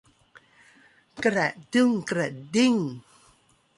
[1.25, 2.75] กระดุ้งกระดิ้ง